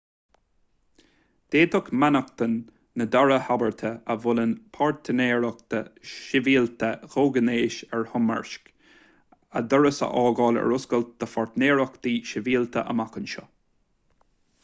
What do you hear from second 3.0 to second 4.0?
na dara habairte